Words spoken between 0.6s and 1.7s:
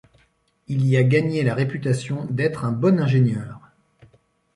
Il y a gagné la